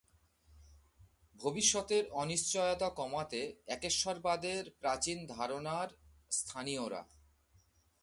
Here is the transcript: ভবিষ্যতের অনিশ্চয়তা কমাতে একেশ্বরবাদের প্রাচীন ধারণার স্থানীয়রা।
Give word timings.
ভবিষ্যতের 1.35 2.03
অনিশ্চয়তা 2.13 2.89
কমাতে 2.89 3.41
একেশ্বরবাদের 3.67 4.61
প্রাচীন 4.79 5.17
ধারণার 5.27 5.89
স্থানীয়রা। 6.31 7.01